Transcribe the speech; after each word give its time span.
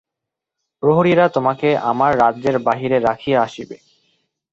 প্রহরীরা 0.83 1.25
তোমাকে 1.29 1.69
আমার 1.91 2.11
রাজ্যের 2.17 2.55
বাহিরে 2.59 2.97
রাখিয়া 2.99 3.39
আসিবে। 3.41 3.77